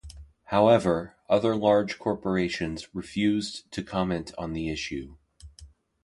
However, 0.45 1.15
other 1.29 1.55
large 1.55 1.99
corporations 1.99 2.87
refused 2.91 3.71
to 3.71 3.83
comment 3.83 4.33
on 4.35 4.53
the 4.53 4.67
issue. 4.71 5.15